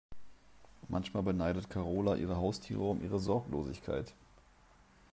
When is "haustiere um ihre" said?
2.37-3.19